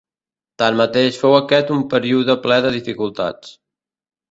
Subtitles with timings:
[0.61, 3.57] Tanmateix fou aquest un període ple de dificultats.